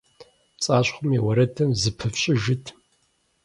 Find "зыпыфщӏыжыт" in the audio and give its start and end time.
1.81-2.65